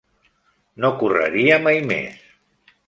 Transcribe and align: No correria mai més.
No 0.85 0.91
correria 1.03 1.61
mai 1.67 1.81
més. 1.93 2.29